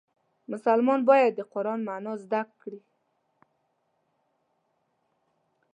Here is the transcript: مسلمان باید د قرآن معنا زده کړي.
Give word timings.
مسلمان 0.51 0.99
باید 1.09 1.31
د 1.35 1.41
قرآن 1.53 1.79
معنا 1.87 2.13
زده 2.23 2.41
کړي. 2.59 2.79